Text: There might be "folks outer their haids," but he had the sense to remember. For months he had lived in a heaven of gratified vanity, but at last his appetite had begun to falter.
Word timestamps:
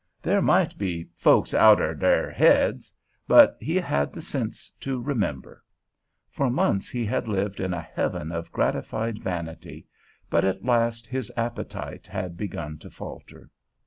There 0.23 0.41
might 0.41 0.79
be 0.79 1.05
"folks 1.15 1.53
outer 1.53 1.93
their 1.93 2.31
haids," 2.31 2.91
but 3.27 3.55
he 3.61 3.75
had 3.75 4.11
the 4.13 4.21
sense 4.23 4.71
to 4.79 4.99
remember. 4.99 5.63
For 6.31 6.49
months 6.49 6.89
he 6.89 7.05
had 7.05 7.27
lived 7.27 7.59
in 7.59 7.71
a 7.71 7.83
heaven 7.83 8.31
of 8.31 8.51
gratified 8.51 9.19
vanity, 9.19 9.85
but 10.27 10.43
at 10.43 10.65
last 10.65 11.05
his 11.05 11.31
appetite 11.37 12.07
had 12.07 12.35
begun 12.35 12.79
to 12.79 12.89
falter. 12.89 13.51